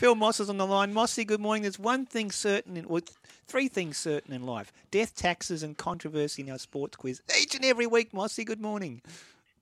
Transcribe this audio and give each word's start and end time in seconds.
Phil 0.00 0.14
Moss 0.14 0.40
is 0.40 0.48
on 0.48 0.56
the 0.56 0.66
line. 0.66 0.94
Mossy, 0.94 1.26
good 1.26 1.42
morning. 1.42 1.60
There's 1.60 1.78
one 1.78 2.06
thing 2.06 2.30
certain, 2.30 2.78
in, 2.78 2.88
well, 2.88 3.02
three 3.46 3.68
things 3.68 3.98
certain 3.98 4.32
in 4.32 4.46
life: 4.46 4.72
death, 4.90 5.14
taxes, 5.14 5.62
and 5.62 5.76
controversy 5.76 6.40
in 6.40 6.48
our 6.48 6.58
sports 6.58 6.96
quiz 6.96 7.20
each 7.38 7.54
and 7.54 7.66
every 7.66 7.86
week. 7.86 8.14
Mossy, 8.14 8.42
good 8.42 8.62
morning. 8.62 9.02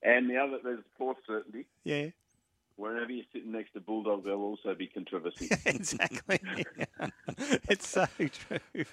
And 0.00 0.30
the 0.30 0.36
other, 0.36 0.60
there's 0.62 0.78
fourth 0.96 1.16
certainty. 1.26 1.66
Yeah. 1.82 2.10
Wherever 2.76 3.10
you're 3.10 3.24
sitting 3.32 3.50
next 3.50 3.72
to 3.72 3.80
Bulldog, 3.80 4.22
there'll 4.22 4.44
also 4.44 4.76
be 4.76 4.86
controversy. 4.86 5.48
exactly. 5.66 6.38
it's 7.68 7.88
so 7.88 8.06
true. 8.16 8.84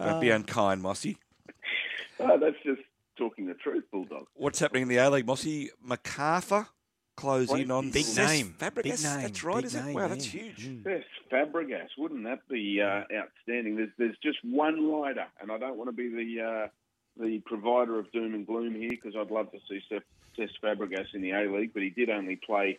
Don't 0.00 0.20
be 0.20 0.30
unkind, 0.30 0.82
Mossy. 0.82 1.16
Oh, 2.18 2.40
that's 2.40 2.56
just 2.64 2.82
talking 3.16 3.46
the 3.46 3.54
truth, 3.54 3.84
Bulldog. 3.92 4.26
What's 4.34 4.58
happening 4.58 4.82
in 4.82 4.88
the 4.88 4.96
A 4.96 5.08
League, 5.10 5.26
Mossy? 5.26 5.70
Macarthur 5.80 6.66
closing 7.18 7.70
on 7.70 7.90
Big 7.90 8.04
Cesc 8.06 8.26
name. 8.26 8.54
Fabregas. 8.58 8.82
Big 8.82 9.00
name. 9.02 9.22
That's 9.22 9.44
right, 9.44 9.56
Big 9.56 9.64
is 9.66 9.74
it? 9.74 9.84
name, 9.84 9.94
Wow, 9.94 10.08
that's 10.08 10.24
huge. 10.24 10.66
Mm. 10.66 10.84
Yes, 10.86 11.04
Fabregas. 11.30 11.88
Wouldn't 11.98 12.24
that 12.24 12.46
be 12.48 12.80
uh, 12.80 13.02
outstanding? 13.12 13.76
There's, 13.76 13.90
there's 13.98 14.18
just 14.22 14.38
one 14.44 14.90
rider, 14.90 15.26
and 15.40 15.50
I 15.50 15.58
don't 15.58 15.76
want 15.76 15.88
to 15.88 15.96
be 15.96 16.08
the 16.08 16.42
uh, 16.42 16.68
the 17.20 17.40
provider 17.46 17.98
of 17.98 18.10
doom 18.12 18.34
and 18.34 18.46
gloom 18.46 18.74
here 18.74 18.90
because 18.90 19.14
I'd 19.16 19.30
love 19.30 19.50
to 19.52 19.58
see 19.68 19.80
Cesc 19.90 20.02
Cesc 20.38 20.50
Fabregas 20.62 21.14
in 21.14 21.22
the 21.22 21.32
A 21.32 21.50
League, 21.52 21.72
but 21.74 21.82
he 21.82 21.90
did 21.90 22.10
only 22.10 22.36
play 22.36 22.78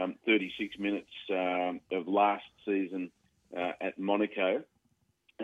um, 0.00 0.14
36 0.26 0.78
minutes 0.78 1.10
um, 1.30 1.80
of 1.92 2.08
last 2.08 2.44
season 2.64 3.10
uh, 3.56 3.72
at 3.80 3.98
Monaco. 3.98 4.64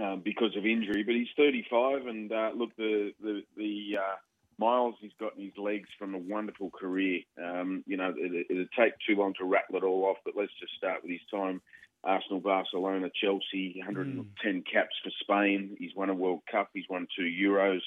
uh, 0.00 0.16
because 0.16 0.56
of 0.56 0.64
injury. 0.64 1.02
But 1.02 1.14
he's 1.16 1.28
35, 1.36 2.06
and 2.06 2.33
uh, 2.33 2.50
look, 2.56 2.75
the 2.77 3.12
the, 3.20 3.42
the 3.56 3.98
uh, 3.98 4.16
miles 4.60 4.95
he's 5.00 5.10
got 5.19 5.32
his 5.37 5.52
legs 5.56 5.88
from 5.98 6.14
a 6.14 6.19
wonderful 6.19 6.70
career. 6.70 7.23
Um, 7.42 7.82
you 7.87 7.96
know, 7.96 8.12
it, 8.16 8.46
it'd 8.48 8.69
take 8.78 8.92
too 9.06 9.16
long 9.16 9.34
to 9.38 9.45
rattle 9.45 9.77
it 9.77 9.83
all 9.83 10.05
off, 10.05 10.19
but 10.24 10.34
let's 10.36 10.52
just 10.60 10.74
start 10.77 11.02
with 11.02 11.10
his 11.10 11.20
time. 11.33 11.60
Arsenal, 12.05 12.41
Barcelona, 12.41 13.10
Chelsea, 13.20 13.74
110 13.78 14.64
caps 14.70 14.95
for 15.02 15.10
Spain. 15.20 15.77
He's 15.78 15.95
won 15.96 16.11
a 16.11 16.14
World 16.14 16.41
Cup. 16.50 16.70
He's 16.72 16.88
won 16.88 17.06
two 17.16 17.25
Euros. 17.25 17.81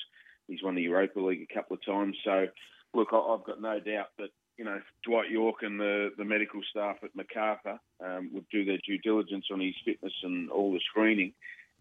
He's 0.48 0.62
won 0.62 0.76
the 0.76 0.82
Europa 0.84 1.20
League 1.20 1.48
a 1.50 1.54
couple 1.54 1.76
of 1.76 1.86
times. 1.86 2.18
So, 2.24 2.48
look, 2.94 3.10
I've 3.14 3.46
got 3.46 3.62
no 3.62 3.80
doubt 3.80 4.10
that 4.20 4.30
you 4.58 4.66
know 4.66 4.80
Dwight 5.04 5.32
Yorke 5.32 5.64
and 5.64 5.80
the, 5.80 6.10
the 6.18 6.26
medical 6.26 6.62
staff 6.70 6.98
at 7.04 7.16
Macarthur 7.16 7.80
um, 8.06 8.30
would 8.34 8.46
do 8.52 8.66
their 8.66 8.78
due 8.86 9.00
diligence 9.00 9.46
on 9.52 9.60
his 9.60 9.74
fitness 9.84 10.14
and 10.24 10.52
all 10.52 10.72
the 10.72 10.82
screening. 10.92 11.34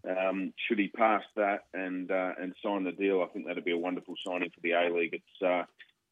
Um, 0.07 0.53
should 0.67 0.79
he 0.79 0.89
pass 0.89 1.23
that 1.35 1.61
and 1.73 2.11
uh, 2.11 2.31
and 2.41 2.53
sign 2.63 2.83
the 2.83 2.91
deal, 2.91 3.21
I 3.21 3.27
think 3.27 3.47
that'd 3.47 3.63
be 3.63 3.71
a 3.71 3.77
wonderful 3.77 4.15
signing 4.25 4.49
for 4.49 4.59
the 4.61 4.71
A 4.71 4.93
League. 4.93 5.13
It's 5.13 5.41
uh, 5.41 5.63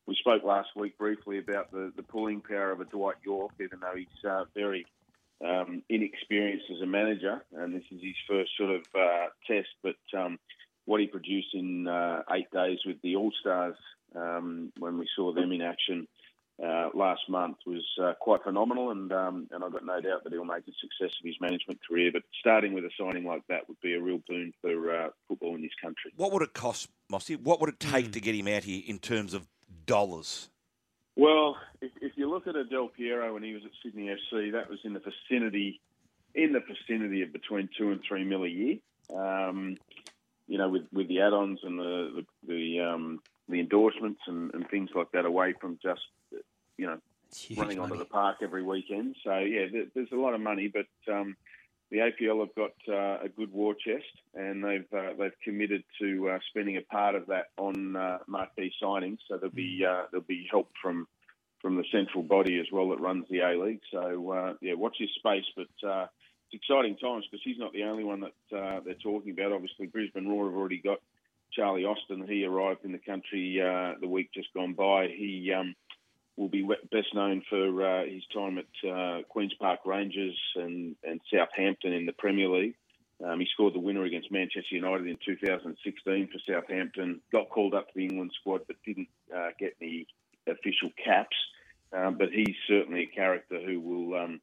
we 0.07 0.15
spoke 0.15 0.43
last 0.43 0.69
week 0.75 0.97
briefly 0.97 1.39
about 1.39 1.71
the, 1.71 1.91
the 1.95 2.03
pulling 2.03 2.41
power 2.41 2.71
of 2.71 2.81
a 2.81 2.85
Dwight 2.85 3.17
Yorke, 3.23 3.53
even 3.59 3.79
though 3.81 3.95
he's 3.95 4.07
uh, 4.29 4.45
very 4.55 4.85
um, 5.45 5.83
inexperienced 5.89 6.65
as 6.73 6.81
a 6.81 6.85
manager, 6.85 7.43
and 7.53 7.73
this 7.73 7.83
is 7.91 8.01
his 8.01 8.15
first 8.27 8.51
sort 8.57 8.71
of 8.71 8.81
uh, 8.97 9.27
test. 9.45 9.69
But 9.83 9.95
um, 10.17 10.39
what 10.85 11.01
he 11.01 11.07
produced 11.07 11.53
in 11.53 11.87
uh, 11.87 12.23
eight 12.31 12.49
days 12.51 12.79
with 12.85 13.01
the 13.01 13.15
All 13.15 13.31
Stars 13.39 13.75
um, 14.15 14.71
when 14.79 14.97
we 14.97 15.07
saw 15.15 15.33
them 15.33 15.51
in 15.51 15.61
action 15.61 16.07
uh, 16.63 16.89
last 16.93 17.21
month 17.27 17.57
was 17.65 17.83
uh, 18.01 18.13
quite 18.19 18.43
phenomenal, 18.43 18.91
and 18.91 19.11
um, 19.11 19.47
and 19.51 19.63
I've 19.63 19.71
got 19.71 19.85
no 19.85 19.99
doubt 19.99 20.23
that 20.23 20.31
he'll 20.31 20.45
make 20.45 20.67
a 20.67 20.71
success 20.79 21.15
of 21.19 21.25
his 21.25 21.35
management 21.41 21.79
career. 21.87 22.11
But 22.13 22.23
starting 22.39 22.73
with 22.73 22.83
a 22.85 22.91
signing 22.99 23.25
like 23.25 23.41
that 23.47 23.67
would 23.67 23.79
be 23.81 23.95
a 23.95 24.01
real 24.01 24.19
boon 24.27 24.53
for 24.61 24.95
uh, 24.95 25.09
football 25.27 25.55
in 25.55 25.61
this 25.61 25.71
country. 25.81 26.11
What 26.15 26.31
would 26.31 26.43
it 26.43 26.53
cost, 26.53 26.89
Mossy? 27.09 27.35
What 27.35 27.59
would 27.61 27.69
it 27.69 27.79
take 27.79 28.11
to 28.11 28.19
get 28.19 28.35
him 28.35 28.47
out 28.47 28.63
here 28.63 28.83
in 28.85 28.99
terms 28.99 29.33
of 29.33 29.47
dollars? 29.87 30.49
Well, 31.15 31.57
if, 31.81 31.91
if 31.99 32.11
you 32.15 32.29
look 32.29 32.45
at 32.47 32.53
Del 32.69 32.89
Piero 32.89 33.33
when 33.33 33.43
he 33.43 33.53
was 33.53 33.63
at 33.65 33.71
Sydney 33.83 34.07
FC, 34.07 34.51
that 34.51 34.69
was 34.69 34.79
in 34.83 34.93
the 34.93 35.01
vicinity, 35.01 35.81
in 36.35 36.53
the 36.53 36.59
vicinity 36.59 37.23
of 37.23 37.33
between 37.33 37.69
two 37.75 37.89
and 37.89 38.01
three 38.07 38.23
mil 38.23 38.43
a 38.43 38.47
year. 38.47 38.77
Um, 39.15 39.77
you 40.47 40.57
know, 40.57 40.69
with, 40.69 40.83
with 40.93 41.07
the 41.07 41.21
add-ons 41.21 41.59
and 41.63 41.79
the 41.79 42.23
the 42.45 42.53
the, 42.53 42.79
um, 42.81 43.19
the 43.49 43.59
endorsements 43.59 44.21
and, 44.27 44.53
and 44.53 44.69
things 44.69 44.89
like 44.93 45.11
that, 45.13 45.25
away 45.25 45.53
from 45.59 45.79
just 45.81 46.01
you 46.81 46.87
know 46.87 46.97
running 47.55 47.79
onto 47.79 47.93
money. 47.93 47.99
the 47.99 48.09
park 48.09 48.37
every 48.41 48.63
weekend. 48.63 49.15
So 49.23 49.37
yeah, 49.37 49.67
there, 49.71 49.85
there's 49.93 50.11
a 50.11 50.15
lot 50.15 50.33
of 50.33 50.41
money, 50.41 50.67
but 50.67 51.13
um, 51.13 51.37
the 51.91 51.97
APL 51.97 52.39
have 52.39 52.55
got 52.55 52.93
uh, 52.93 53.23
a 53.23 53.29
good 53.29 53.51
war 53.51 53.75
chest, 53.75 54.11
and 54.33 54.63
they've 54.63 54.91
uh, 54.91 55.13
they've 55.17 55.39
committed 55.43 55.83
to 55.99 56.29
uh, 56.29 56.39
spending 56.49 56.77
a 56.77 56.81
part 56.81 57.13
of 57.13 57.27
that 57.27 57.47
on 57.57 57.95
uh, 57.95 58.17
marquee 58.27 58.73
signings. 58.81 59.19
So 59.27 59.37
there'll 59.37 59.53
be 59.53 59.85
uh, 59.87 60.05
there'll 60.11 60.25
be 60.25 60.47
help 60.49 60.69
from 60.81 61.07
from 61.61 61.75
the 61.75 61.85
central 61.91 62.23
body 62.23 62.59
as 62.59 62.65
well 62.71 62.89
that 62.89 62.99
runs 62.99 63.25
the 63.29 63.41
A 63.41 63.63
League. 63.63 63.81
So 63.91 64.31
uh, 64.31 64.53
yeah, 64.61 64.73
watch 64.73 64.97
this 64.99 65.11
space, 65.17 65.45
but. 65.55 65.87
Uh, 65.87 66.07
it's 66.53 66.61
exciting 66.67 66.97
times 66.97 67.23
because 67.31 67.41
he's 67.45 67.57
not 67.57 67.71
the 67.71 67.83
only 67.83 68.03
one 68.03 68.19
that 68.19 68.57
uh, 68.57 68.81
they're 68.83 68.95
talking 68.95 69.31
about. 69.31 69.53
Obviously, 69.53 69.87
Brisbane 69.87 70.27
Roar 70.27 70.47
have 70.47 70.53
already 70.53 70.81
got 70.81 70.97
Charlie 71.53 71.85
Austin. 71.85 72.25
He 72.27 72.45
arrived 72.45 72.83
in 72.83 72.91
the 72.91 72.97
country 72.97 73.61
uh, 73.61 73.93
the 73.99 74.07
week 74.07 74.31
just 74.33 74.53
gone 74.53 74.73
by. 74.73 75.07
He 75.07 75.53
um, 75.57 75.75
will 76.37 76.49
be 76.49 76.67
best 76.91 77.13
known 77.13 77.43
for 77.49 77.85
uh, 77.85 78.05
his 78.05 78.23
time 78.33 78.57
at 78.57 78.89
uh, 78.89 79.21
Queens 79.29 79.53
Park 79.59 79.81
Rangers 79.85 80.37
and, 80.55 80.95
and 81.03 81.21
Southampton 81.31 81.93
in 81.93 82.05
the 82.05 82.13
Premier 82.13 82.49
League. 82.49 82.75
Um, 83.23 83.39
he 83.39 83.47
scored 83.53 83.75
the 83.75 83.79
winner 83.79 84.03
against 84.03 84.31
Manchester 84.31 84.75
United 84.75 85.07
in 85.07 85.17
2016 85.23 86.29
for 86.29 86.39
Southampton. 86.51 87.21
Got 87.31 87.49
called 87.49 87.75
up 87.75 87.87
to 87.87 87.93
the 87.95 88.05
England 88.05 88.31
squad, 88.39 88.61
but 88.65 88.77
didn't 88.85 89.09
uh, 89.35 89.49
get 89.59 89.75
any 89.81 90.07
official 90.47 90.89
caps. 91.03 91.35
Um, 91.93 92.17
but 92.17 92.29
he's 92.31 92.55
certainly 92.67 93.03
a 93.03 93.15
character 93.15 93.59
who 93.63 93.79
will. 93.79 94.19
Um, 94.19 94.41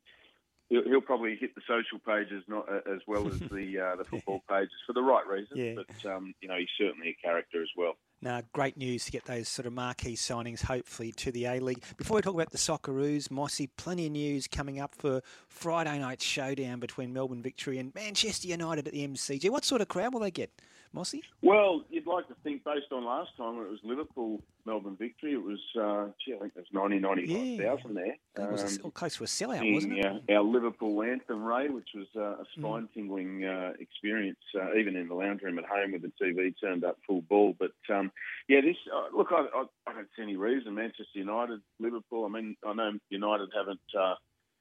He'll, 0.70 0.84
he'll 0.84 1.00
probably 1.00 1.34
hit 1.34 1.54
the 1.54 1.62
social 1.66 1.98
pages 1.98 2.44
not 2.46 2.68
uh, 2.70 2.92
as 2.94 3.00
well 3.06 3.26
as 3.26 3.38
the 3.38 3.78
uh, 3.80 3.96
the 3.96 4.04
football 4.10 4.42
pages 4.50 4.76
for 4.86 4.92
the 4.92 5.00
right 5.00 5.26
reasons. 5.26 5.58
Yeah. 5.58 5.74
But 5.76 6.12
um, 6.12 6.34
you 6.42 6.48
know, 6.48 6.58
he's 6.58 6.68
certainly 6.76 7.16
a 7.18 7.26
character 7.26 7.62
as 7.62 7.70
well. 7.74 7.96
Now, 8.20 8.42
great 8.52 8.76
news 8.76 9.04
to 9.04 9.12
get 9.12 9.26
those 9.26 9.48
sort 9.48 9.66
of 9.66 9.72
marquee 9.72 10.16
signings, 10.16 10.64
hopefully, 10.64 11.12
to 11.12 11.30
the 11.30 11.44
A 11.44 11.60
League. 11.60 11.84
Before 11.96 12.16
we 12.16 12.22
talk 12.22 12.34
about 12.34 12.50
the 12.50 12.58
Socceroos, 12.58 13.30
Mossy, 13.30 13.68
plenty 13.76 14.06
of 14.06 14.12
news 14.12 14.48
coming 14.48 14.80
up 14.80 14.92
for 14.96 15.22
Friday 15.46 16.00
night 16.00 16.20
showdown 16.20 16.80
between 16.80 17.12
Melbourne 17.12 17.42
Victory 17.42 17.78
and 17.78 17.94
Manchester 17.94 18.48
United 18.48 18.88
at 18.88 18.92
the 18.92 19.06
MCG. 19.06 19.48
What 19.50 19.64
sort 19.64 19.82
of 19.82 19.88
crowd 19.88 20.12
will 20.12 20.20
they 20.20 20.32
get, 20.32 20.50
Mossy? 20.92 21.22
Well, 21.42 21.84
you'd 21.90 22.08
like 22.08 22.26
to 22.26 22.34
think 22.42 22.64
based 22.64 22.90
on 22.90 23.04
last 23.04 23.36
time 23.36 23.56
when 23.56 23.66
it 23.66 23.70
was 23.70 23.80
Liverpool 23.84 24.40
Melbourne 24.68 24.96
victory, 24.98 25.32
it 25.32 25.42
was 25.42 25.58
uh, 25.80 26.12
gee, 26.24 26.34
I 26.34 26.38
think 26.40 26.52
there's 26.54 26.68
90, 26.72 26.98
95,000 26.98 27.94
there. 27.94 28.06
It 28.36 28.52
was 28.52 28.78
a, 28.78 28.84
Um, 28.84 28.90
close 28.92 29.16
to 29.16 29.24
a 29.24 29.26
sellout, 29.26 29.72
wasn't 29.72 29.98
it? 29.98 30.04
uh, 30.04 30.34
our 30.34 30.42
Liverpool 30.42 31.02
anthem, 31.02 31.42
Ray, 31.42 31.68
which 31.70 31.88
was 31.94 32.06
uh, 32.14 32.20
a 32.42 32.44
Mm. 32.44 32.46
spine-tingling 32.58 33.44
uh, 33.44 33.72
experience, 33.80 34.38
uh, 34.54 34.74
even 34.76 34.94
in 34.94 35.08
the 35.08 35.14
lounge 35.14 35.40
room 35.42 35.58
at 35.58 35.64
home 35.64 35.92
with 35.92 36.02
the 36.02 36.12
TV 36.22 36.52
turned 36.60 36.84
up 36.84 36.98
full 37.06 37.22
ball. 37.22 37.56
But 37.58 37.72
um, 37.88 38.12
yeah, 38.46 38.60
this 38.60 38.76
uh, 38.94 39.16
look, 39.16 39.28
I, 39.32 39.46
I, 39.54 39.64
I 39.86 39.92
don't 39.94 40.08
see 40.14 40.22
any 40.22 40.36
reason. 40.36 40.74
Manchester 40.74 41.06
United, 41.18 41.60
Liverpool. 41.80 42.26
I 42.26 42.28
mean, 42.28 42.54
I 42.66 42.74
know 42.74 42.92
United 43.08 43.48
haven't 43.56 43.80
uh, 43.98 44.14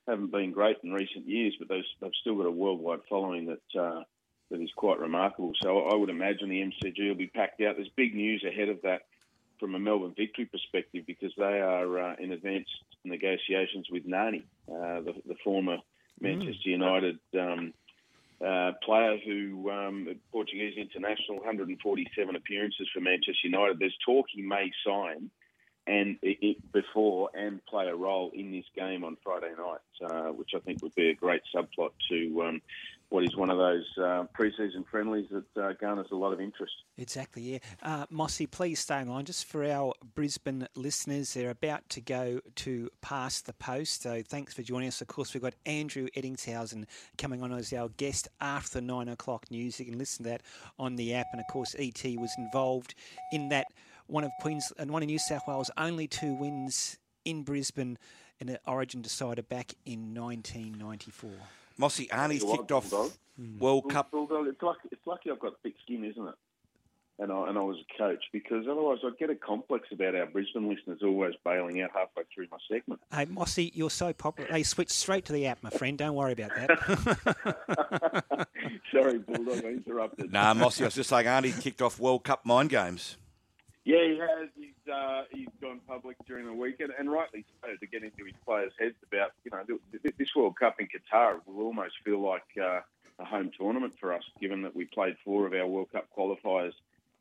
haven't 0.08 0.32
been 0.32 0.52
great 0.54 0.78
in 0.86 0.94
recent 0.94 1.28
years, 1.28 1.54
but 1.60 1.68
they've, 1.68 1.84
they've 2.00 2.12
still 2.22 2.38
got 2.38 2.46
a 2.46 2.52
worldwide 2.52 3.02
following 3.10 3.46
that. 3.48 3.80
Uh, 3.80 4.04
that 4.50 4.62
is 4.62 4.72
quite 4.78 4.98
remarkable. 4.98 5.52
So 5.62 5.80
I 5.90 5.96
would 5.96 6.10
imagine 6.10 6.48
the 6.48 6.62
MCG 6.62 7.06
will 7.10 7.16
be 7.16 7.28
packed 7.28 7.60
out. 7.60 7.76
There's 7.76 7.90
big 7.98 8.16
news 8.16 8.46
ahead 8.48 8.70
of 8.70 8.82
that 8.84 9.02
from 9.60 9.76
a 9.76 9.80
Melbourne 9.80 10.14
victory 10.16 10.46
perspective 10.46 11.04
because 11.06 11.32
they 11.38 11.60
are 11.60 12.00
uh, 12.00 12.16
in 12.20 12.32
advanced 12.32 12.70
negotiations 13.04 13.88
with 13.92 14.06
Nani, 14.06 14.46
uh, 14.70 15.02
the, 15.02 15.14
the 15.26 15.36
former 15.44 15.78
Manchester 16.20 16.70
United 16.70 17.20
um, 17.40 17.74
uh, 18.46 18.72
player 18.84 19.18
who, 19.18 19.70
um, 19.72 20.16
Portuguese 20.32 20.78
international, 20.78 21.38
147 21.38 22.36
appearances 22.36 22.88
for 22.94 23.02
Manchester 23.02 23.48
United. 23.48 23.80
There's 23.80 23.98
talk 24.06 24.28
he 24.32 24.42
may 24.42 24.72
sign 24.86 25.30
and 25.88 26.18
it, 26.22 26.38
it, 26.42 26.72
before 26.74 27.30
and 27.34 27.66
play 27.66 27.88
a 27.88 27.96
role 27.96 28.32
in 28.34 28.52
this 28.52 28.66
game 28.76 29.04
on 29.04 29.18
Friday 29.24 29.54
night, 29.58 30.12
uh, 30.12 30.32
which 30.34 30.52
I 30.56 30.60
think 30.60 30.84
would 30.84 30.96
be 30.96 31.10
a 31.10 31.16
great 31.16 31.42
subplot 31.56 31.92
to 32.10 32.44
um, 32.44 32.62
what 33.10 33.24
is 33.24 33.36
one 33.38 33.50
of 33.50 33.58
those 33.58 33.86
uh, 34.04 34.26
pre-season 34.34 34.84
friendlies 34.92 35.28
that 35.32 35.62
uh, 35.62 35.74
garners 35.80 36.08
a 36.12 36.16
lot 36.16 36.34
of 36.34 36.42
interest. 36.42 36.74
Exactly, 36.98 37.42
yeah. 37.42 37.60
Uh, 37.82 38.06
Mossy, 38.10 38.48
please 38.48 38.80
stay 38.80 39.04
line. 39.04 39.24
Just 39.24 39.46
for 39.46 39.64
our 39.64 39.94
Brisbane 40.14 40.68
listeners, 40.76 41.34
they're 41.34 41.50
about 41.50 41.88
to 41.90 42.02
go 42.02 42.42
to 42.56 42.90
Past 43.02 43.46
the 43.46 43.54
Post. 43.54 44.04
So 44.04 44.22
thanks 44.28 44.54
for 44.54 44.62
joining 44.62 44.90
us. 44.90 45.00
Of 45.00 45.08
course, 45.08 45.34
we've 45.34 45.44
got 45.44 45.54
Andrew 45.66 46.08
Ettingshausen 46.18 46.86
coming 47.18 47.42
on 47.42 47.54
as 47.54 47.72
our 47.72 47.88
guest 47.90 48.28
after 48.42 48.80
the 48.80 48.82
nine 48.82 49.08
o'clock 49.08 49.50
news. 49.50 49.80
You 49.80 49.86
can 49.86 49.98
listen 49.98 50.26
to 50.26 50.32
that 50.32 50.42
on 50.78 50.98
the 50.98 51.14
app. 51.14 51.28
And 51.32 51.40
of 51.40 51.48
course, 51.48 51.76
ET 51.80 52.04
was 52.18 52.34
involved 52.38 52.94
in 53.32 53.50
that 53.50 53.68
one 54.08 54.26
of 54.26 54.32
Queensland, 54.42 54.92
one 54.92 55.02
of 55.02 55.08
New 55.08 55.20
South 55.20 55.44
Wales' 55.48 55.72
only 55.78 56.08
two 56.08 56.34
wins 56.34 56.98
in 57.24 57.44
Brisbane 57.44 57.98
in 58.40 58.50
an 58.50 58.58
Origin 58.66 59.02
decider 59.02 59.44
back 59.44 59.74
in 59.86 60.14
1994. 60.14 61.32
Mossy 61.78 62.08
Arnie's 62.08 62.44
You're 62.44 62.58
kicked 62.58 62.72
off 62.72 62.90
Bulldog. 62.90 63.12
World 63.60 63.84
Bull- 63.84 63.92
Cup. 63.92 64.12
Bulldog, 64.12 64.48
it's 64.48 64.62
lucky, 64.62 64.90
it's 64.92 65.06
lucky 65.08 65.32
I've 65.32 65.40
got 65.40 65.54
thick 65.64 65.76
skin, 65.84 66.04
isn't 66.04 66.28
it? 66.28 66.36
and 67.20 67.32
I, 67.32 67.50
and 67.50 67.58
I 67.58 67.62
was 67.62 67.78
a 67.78 67.98
coach 67.98 68.24
because 68.32 68.68
otherwise 68.70 69.00
I'd 69.04 69.18
get 69.18 69.32
a 69.32 69.36
complex 69.36 69.88
about 69.92 70.14
our 70.14 70.28
Brisbane 70.28 70.70
listeners 70.70 71.00
always 71.04 71.34
bailing 71.44 71.82
out 71.82 71.90
halfway 71.94 72.24
through 72.34 72.46
my 72.52 72.58
segment. 72.72 73.02
Hey, 73.12 73.26
Mossy, 73.26 73.72
you're 73.74 73.90
so 73.90 74.14
popular. 74.14 74.52
They 74.52 74.62
switched 74.62 74.92
straight 74.92 75.26
to 75.26 75.34
the 75.34 75.48
app, 75.48 75.64
my 75.64 75.72
friend. 75.72 75.98
Don't 75.98 76.14
worry 76.14 76.34
about 76.34 76.52
that. 76.56 78.48
Sorry, 78.92 79.18
Bulldog, 79.18 79.66
I 79.66 79.70
interrupted. 79.70 80.32
Nah, 80.32 80.54
Mossy, 80.54 80.84
I 80.84 80.88
was 80.88 80.96
just 80.96 81.10
saying, 81.10 81.26
Arnie 81.26 81.60
kicked 81.60 81.82
off 81.82 82.00
World 82.00 82.24
Cup 82.24 82.46
mind 82.46 82.70
games. 82.70 83.18
Yeah, 83.84 84.04
he 84.04 84.18
has. 84.20 84.50
He's 84.56 84.74
uh, 84.90 85.24
he's 85.32 85.48
gone 85.62 85.80
public 85.88 86.18
during 86.28 86.46
the 86.46 86.54
weekend, 86.54 86.92
and 86.98 87.12
rightly 87.12 87.46
so, 87.62 87.70
to 87.80 87.88
get 87.88 88.04
into 88.04 88.26
his 88.26 88.36
players' 88.46 88.72
heads 88.80 88.96
about 89.12 89.32
you 89.44 89.52
know 89.52 89.80
this 90.18 90.36
World 90.36 90.58
Cup 90.60 90.78
in 90.80 90.88
Qatar 90.88 91.40
will 91.46 91.66
almost 91.66 91.96
feel 92.04 92.22
like 92.22 92.46
uh, 92.62 92.82
a 93.20 93.26
home 93.26 93.52
tournament 93.58 93.94
for 94.00 94.14
us, 94.14 94.24
given 94.40 94.62
that 94.64 94.76
we 94.76 94.86
played 94.86 95.16
four 95.24 95.46
of 95.48 95.54
our 95.54 95.68
World 95.68 95.92
Cup 95.92 96.08
qualifiers 96.18 96.74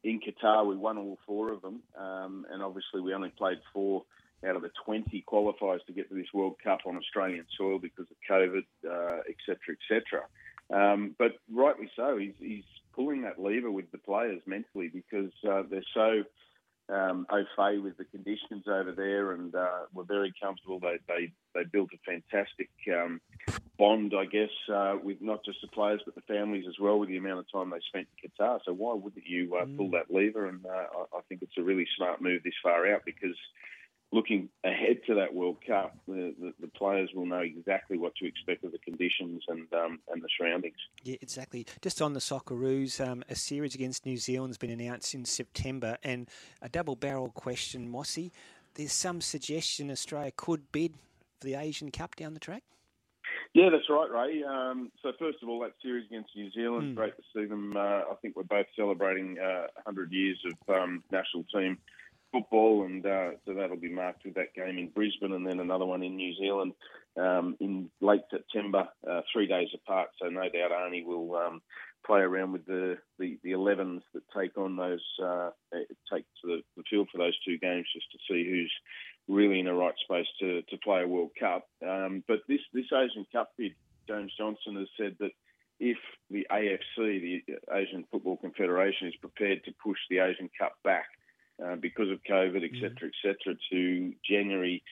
in 0.04 0.20
Qatar. 0.20 0.66
We 0.66 0.76
won 0.76 0.98
all 0.98 1.18
four 1.26 1.52
of 1.52 1.62
them, 1.62 1.80
um, 1.98 2.46
and 2.50 2.62
obviously 2.62 3.00
we 3.00 3.14
only 3.14 3.30
played 3.30 3.58
four 3.72 4.04
out 4.46 4.56
of 4.56 4.62
the 4.62 4.70
20 4.84 5.24
qualifiers 5.26 5.84
to 5.86 5.92
get 5.92 6.08
to 6.08 6.14
this 6.14 6.32
World 6.34 6.56
Cup 6.62 6.80
on 6.86 6.96
Australian 6.96 7.46
soil 7.56 7.78
because 7.78 8.06
of 8.10 8.16
COVID, 8.28 8.64
uh, 8.88 9.20
etc. 9.28 9.76
Et 9.90 10.74
um, 10.74 11.14
but 11.18 11.36
rightly 11.52 11.90
so, 11.96 12.16
he's, 12.16 12.34
he's, 12.38 12.64
pulling 12.96 13.20
that 13.20 13.38
lever 13.38 13.70
with 13.70 13.92
the 13.92 13.98
players 13.98 14.40
mentally 14.46 14.88
because 14.88 15.30
uh, 15.46 15.62
they're 15.70 15.84
so 15.92 16.24
um, 16.88 17.26
au 17.30 17.44
fait 17.56 17.78
with 17.78 17.96
the 17.96 18.04
conditions 18.04 18.64
over 18.68 18.92
there, 18.92 19.32
and 19.32 19.54
uh, 19.54 19.86
were 19.92 20.04
very 20.04 20.32
comfortable. 20.40 20.78
They 20.78 20.98
they 21.08 21.32
they 21.54 21.64
built 21.64 21.90
a 21.92 21.98
fantastic 22.10 22.70
um, 22.94 23.20
bond, 23.78 24.14
I 24.16 24.24
guess, 24.26 24.50
uh, 24.72 24.96
with 25.02 25.20
not 25.20 25.44
just 25.44 25.60
the 25.62 25.68
players 25.68 26.00
but 26.04 26.14
the 26.14 26.20
families 26.22 26.64
as 26.68 26.78
well, 26.80 26.98
with 26.98 27.08
the 27.08 27.16
amount 27.16 27.40
of 27.40 27.50
time 27.50 27.70
they 27.70 27.80
spent 27.88 28.08
in 28.22 28.30
Qatar. 28.30 28.60
So 28.64 28.72
why 28.72 28.94
wouldn't 28.94 29.26
you 29.26 29.56
uh, 29.56 29.66
pull 29.76 29.88
mm. 29.88 29.92
that 29.92 30.14
lever? 30.14 30.46
And 30.46 30.64
uh, 30.64 30.68
I, 30.68 31.18
I 31.18 31.20
think 31.28 31.42
it's 31.42 31.58
a 31.58 31.62
really 31.62 31.86
smart 31.96 32.20
move 32.20 32.42
this 32.44 32.54
far 32.62 32.86
out 32.92 33.02
because 33.04 33.36
looking 34.16 34.48
ahead 34.64 34.98
to 35.06 35.14
that 35.14 35.34
World 35.34 35.58
Cup, 35.64 35.94
the, 36.08 36.34
the, 36.40 36.54
the, 36.60 36.68
players 36.68 37.10
will 37.14 37.26
know 37.26 37.40
exactly 37.40 37.98
what 37.98 38.14
to 38.16 38.26
expect 38.26 38.64
of 38.64 38.72
the 38.72 38.78
conditions 38.78 39.42
and 39.46 39.72
um, 39.74 40.00
and 40.10 40.22
the 40.22 40.28
surroundings. 40.36 40.76
Yeah, 41.04 41.16
exactly. 41.20 41.66
Just 41.82 42.00
on 42.00 42.14
the 42.14 42.20
Socceroos, 42.20 43.06
um, 43.06 43.22
a 43.28 43.34
series 43.34 43.74
against 43.74 44.06
New 44.06 44.16
Zealand 44.16 44.50
has 44.50 44.58
been 44.58 44.70
announced 44.70 45.14
in 45.14 45.24
September, 45.24 45.98
and 46.02 46.28
a 46.62 46.68
double 46.68 46.96
barrel 46.96 47.28
question, 47.28 47.88
Mossy. 47.88 48.32
There's 48.74 48.92
some 48.92 49.20
suggestion 49.20 49.90
Australia 49.90 50.32
could 50.34 50.72
bid 50.72 50.94
for 51.40 51.46
the 51.46 51.54
Asian 51.54 51.90
Cup 51.90 52.16
down 52.16 52.34
the 52.34 52.40
track. 52.40 52.62
Yeah, 53.54 53.70
that's 53.70 53.88
right, 53.88 54.10
Ray. 54.10 54.42
Um, 54.42 54.90
so 55.02 55.12
first 55.18 55.38
of 55.42 55.48
all, 55.48 55.60
that 55.60 55.72
series 55.82 56.06
against 56.06 56.30
New 56.36 56.50
Zealand, 56.50 56.92
mm. 56.92 56.94
great 56.94 57.16
to 57.16 57.22
see 57.34 57.46
them. 57.46 57.74
Uh, 57.76 57.80
I 58.10 58.14
think 58.20 58.36
we're 58.36 58.42
both 58.42 58.66
celebrating 58.76 59.38
uh, 59.38 59.68
100 59.84 60.12
years 60.12 60.38
of 60.44 60.74
um, 60.74 61.02
national 61.10 61.44
team 61.44 61.78
football, 62.32 62.84
and 62.84 63.04
uh, 63.04 63.30
so 63.44 63.54
that'll 63.54 63.76
be 63.76 63.92
marked 63.92 64.24
with 64.24 64.34
that 64.34 64.54
game 64.54 64.78
in 64.78 64.88
Brisbane 64.88 65.32
and 65.32 65.46
then 65.46 65.60
another 65.60 65.84
one 65.84 66.02
in 66.02 66.16
New 66.16 66.34
Zealand 66.36 66.72
um, 67.16 67.56
in 67.60 67.90
late 68.00 68.22
September, 68.30 68.88
uh, 69.08 69.22
three 69.32 69.46
days 69.46 69.68
apart. 69.74 70.08
So 70.20 70.28
no 70.28 70.42
doubt 70.42 70.72
Arnie 70.72 71.04
will 71.04 71.34
um, 71.36 71.62
play 72.06 72.20
around 72.20 72.52
with 72.52 72.66
the, 72.66 72.98
the, 73.18 73.38
the 73.42 73.52
11s 73.52 74.02
that 74.14 74.22
take 74.36 74.56
on 74.56 74.76
those, 74.76 75.04
uh, 75.22 75.50
take 76.12 76.24
to 76.42 76.46
the, 76.46 76.60
the, 76.76 76.82
field 76.88 77.08
for 77.10 77.18
those 77.18 77.36
two 77.44 77.58
games 77.58 77.86
just 77.92 78.10
to 78.12 78.18
see 78.28 78.48
who's 78.48 78.72
really 79.28 79.58
in 79.58 79.66
the 79.66 79.74
right 79.74 79.94
space 80.04 80.26
to, 80.40 80.62
to 80.62 80.76
play 80.78 81.02
a 81.02 81.08
World 81.08 81.30
Cup. 81.38 81.66
Um, 81.86 82.22
but 82.28 82.40
this, 82.48 82.60
this 82.72 82.86
Asian 82.92 83.26
Cup 83.32 83.50
bid, 83.58 83.74
James 84.08 84.32
Johnson 84.38 84.76
has 84.76 84.88
said 84.96 85.16
that 85.18 85.32
if 85.80 85.98
the 86.30 86.46
AFC, 86.50 86.80
the 86.96 87.42
Asian 87.72 88.04
Football 88.10 88.36
Confederation, 88.36 89.08
is 89.08 89.16
prepared 89.16 89.64
to 89.64 89.74
push 89.82 89.98
the 90.08 90.20
Asian 90.20 90.48
Cup 90.58 90.74
back 90.84 91.06
uh, 91.64 91.76
because 91.76 92.10
of 92.10 92.22
COVID, 92.24 92.64
etc., 92.64 92.90
mm. 92.90 93.08
etc., 93.08 93.56
to 93.70 94.12
January 94.28 94.82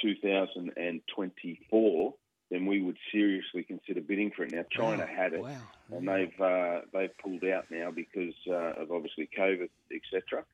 2024, 0.00 2.14
then 2.50 2.66
we 2.66 2.82
would 2.82 2.98
seriously 3.10 3.62
consider 3.62 4.00
bidding 4.00 4.30
for 4.30 4.44
it. 4.44 4.52
Now 4.52 4.64
China 4.70 5.08
wow. 5.08 5.14
had 5.14 5.32
it, 5.32 5.42
wow. 5.42 5.56
and 5.90 6.06
they've 6.06 6.40
uh, 6.40 6.82
they've 6.92 7.18
pulled 7.18 7.44
out 7.44 7.70
now 7.70 7.90
because 7.90 8.34
uh, 8.46 8.82
of 8.82 8.92
obviously 8.92 9.28
COVID, 9.36 9.70
etc. 9.90 10.44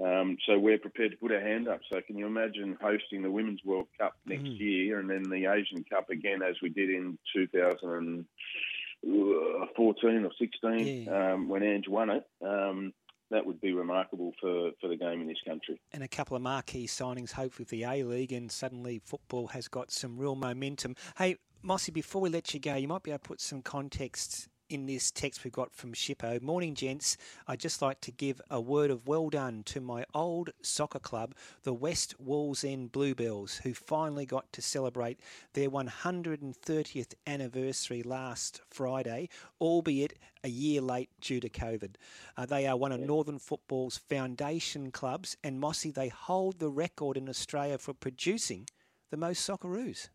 Um, 0.00 0.38
so 0.46 0.58
we're 0.58 0.78
prepared 0.78 1.10
to 1.10 1.16
put 1.16 1.32
our 1.32 1.40
hand 1.40 1.66
up. 1.66 1.80
So 1.92 2.00
can 2.00 2.16
you 2.16 2.26
imagine 2.26 2.78
hosting 2.80 3.22
the 3.22 3.30
Women's 3.30 3.64
World 3.64 3.88
Cup 3.98 4.14
next 4.24 4.44
mm. 4.44 4.60
year 4.60 5.00
and 5.00 5.10
then 5.10 5.24
the 5.24 5.46
Asian 5.46 5.82
Cup 5.84 6.10
again 6.10 6.40
as 6.42 6.54
we 6.62 6.68
did 6.68 6.90
in 6.90 7.18
2014 7.34 10.24
or 10.24 10.30
16 10.38 11.04
yeah. 11.04 11.32
um, 11.32 11.48
when 11.48 11.64
Ange 11.64 11.88
won 11.88 12.10
it? 12.10 12.24
Um, 12.40 12.92
that 13.30 13.44
would 13.44 13.60
be 13.60 13.72
remarkable 13.72 14.32
for, 14.40 14.70
for 14.80 14.88
the 14.88 14.96
game 14.96 15.20
in 15.20 15.26
this 15.26 15.40
country. 15.46 15.80
And 15.92 16.02
a 16.02 16.08
couple 16.08 16.36
of 16.36 16.42
marquee 16.42 16.86
signings, 16.86 17.32
hopefully, 17.32 17.62
with 17.62 17.68
the 17.68 17.84
A 17.84 18.02
League, 18.02 18.32
and 18.32 18.50
suddenly 18.50 19.00
football 19.04 19.48
has 19.48 19.68
got 19.68 19.90
some 19.90 20.18
real 20.18 20.34
momentum. 20.34 20.96
Hey, 21.16 21.36
Mossy, 21.62 21.92
before 21.92 22.22
we 22.22 22.30
let 22.30 22.54
you 22.54 22.60
go, 22.60 22.74
you 22.74 22.88
might 22.88 23.02
be 23.02 23.10
able 23.10 23.18
to 23.18 23.28
put 23.28 23.40
some 23.40 23.62
context 23.62 24.48
in 24.68 24.86
this 24.86 25.10
text 25.10 25.44
we've 25.44 25.52
got 25.52 25.74
from 25.74 25.94
Shippo. 25.94 26.40
Morning, 26.42 26.74
gents. 26.74 27.16
I'd 27.46 27.60
just 27.60 27.80
like 27.80 28.00
to 28.02 28.10
give 28.10 28.40
a 28.50 28.60
word 28.60 28.90
of 28.90 29.06
well 29.06 29.30
done 29.30 29.62
to 29.64 29.80
my 29.80 30.04
old 30.14 30.50
soccer 30.62 30.98
club, 30.98 31.34
the 31.62 31.72
West 31.72 32.14
Wallsend 32.22 32.92
Bluebells, 32.92 33.56
who 33.58 33.72
finally 33.72 34.26
got 34.26 34.52
to 34.52 34.62
celebrate 34.62 35.20
their 35.54 35.70
130th 35.70 37.14
anniversary 37.26 38.02
last 38.02 38.60
Friday, 38.68 39.28
albeit 39.60 40.18
a 40.44 40.48
year 40.48 40.80
late 40.80 41.10
due 41.20 41.40
to 41.40 41.48
COVID. 41.48 41.94
Uh, 42.36 42.46
they 42.46 42.66
are 42.66 42.76
one 42.76 42.92
of 42.92 43.00
Northern 43.00 43.38
Football's 43.38 43.96
foundation 43.96 44.90
clubs, 44.90 45.36
and 45.42 45.60
Mossy, 45.60 45.90
they 45.90 46.08
hold 46.08 46.58
the 46.58 46.70
record 46.70 47.16
in 47.16 47.28
Australia 47.28 47.78
for 47.78 47.94
producing 47.94 48.66
the 49.10 49.16
most 49.16 49.48
Socceroos. 49.48 50.08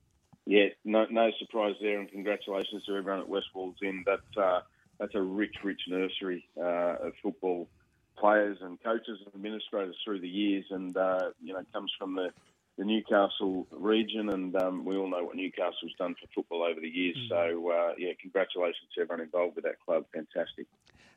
Yeah, 0.46 0.68
no, 0.84 1.06
no 1.10 1.32
surprise 1.40 1.76
there, 1.82 2.00
and 2.00 2.10
congratulations 2.10 2.84
to 2.86 2.96
everyone 2.96 3.22
at 3.22 3.30
West 3.30 3.48
Wallsend. 3.56 4.06
That 4.06 4.42
uh, 4.42 4.62
that's 5.00 5.16
a 5.16 5.22
rich, 5.22 5.56
rich 5.64 5.82
nursery 5.88 6.48
uh, 6.58 7.08
of 7.08 7.14
football 7.22 7.70
players 8.18 8.58
and 8.62 8.82
coaches 8.84 9.20
and 9.26 9.34
administrators 9.34 9.96
through 10.04 10.20
the 10.20 10.28
years, 10.28 10.66
and 10.70 10.96
uh, 10.98 11.32
you 11.42 11.54
know 11.54 11.62
comes 11.72 11.92
from 11.98 12.16
the, 12.16 12.30
the 12.78 12.84
Newcastle 12.84 13.68
region, 13.72 14.30
and 14.30 14.56
um, 14.58 14.84
we 14.84 14.98
all 14.98 15.10
know 15.10 15.24
what 15.24 15.36
Newcastle's 15.36 15.94
done 15.98 16.16
for 16.20 16.28
football 16.36 16.64
over 16.64 16.80
the 16.80 16.90
years. 16.90 17.18
Mm. 17.26 17.30
So 17.30 17.72
uh, 17.72 17.94
yeah, 17.98 18.12
congratulations 18.22 18.90
to 18.96 19.02
everyone 19.02 19.24
involved 19.24 19.56
with 19.56 19.64
that 19.64 19.80
club. 19.86 20.06
Fantastic. 20.14 20.68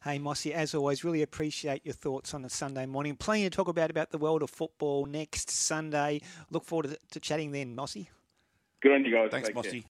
Hey, 0.05 0.19
Mossy, 0.19 0.55
as 0.55 0.73
always, 0.73 1.03
really 1.03 1.23
appreciate 1.23 1.85
your 1.85 1.95
thoughts 1.95 2.33
on 2.33 2.45
a 2.45 2.49
Sunday 2.49 2.87
morning. 2.87 3.17
Plenty 3.17 3.43
to 3.43 3.51
talk 3.51 3.67
about 3.67 3.91
about 3.91 4.11
the 4.11 4.19
world 4.19 4.43
of 4.43 4.51
football 4.51 5.05
next 5.05 5.51
Sunday. 5.51 6.21
Look 6.51 6.65
forward 6.65 6.91
to, 6.91 6.99
to 7.11 7.19
chatting 7.19 7.51
then, 7.51 7.75
Mossy. 7.75 8.09
Good 8.83 8.93
on 8.93 9.05
you 9.05 9.13
guys. 9.13 9.29
Thanks, 9.31 9.51
Mossy. 9.55 9.85